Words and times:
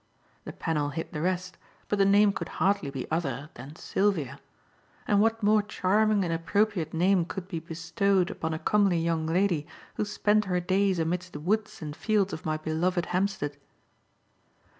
The 0.45 0.51
panel 0.53 0.89
hid 0.89 1.11
the 1.11 1.21
rest, 1.21 1.59
but 1.87 1.99
the 1.99 2.05
name 2.07 2.33
could 2.33 2.49
hardly 2.57 2.89
be 2.89 3.05
other 3.11 3.51
than 3.53 3.75
Sylvia; 3.75 4.39
and 5.07 5.21
what 5.21 5.43
more 5.43 5.61
charming 5.61 6.23
and 6.25 6.33
appropriate 6.33 6.91
name 6.91 7.23
could 7.23 7.47
be 7.47 7.59
bestowed 7.59 8.31
upon 8.31 8.51
a 8.51 8.57
comely 8.57 8.97
young 8.97 9.27
lady 9.27 9.67
who 9.97 10.05
spent 10.05 10.45
her 10.45 10.59
days 10.59 10.97
amidst 10.97 11.33
the 11.33 11.39
woods 11.39 11.83
and 11.83 11.95
fields 11.95 12.33
of 12.33 12.47
my 12.47 12.57
beloved 12.57 13.05
Hampstead? 13.13 13.57